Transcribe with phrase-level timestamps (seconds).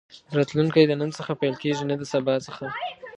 [0.37, 2.65] راتلونکی د نن څخه پيل کېږي نه د سبا څخه.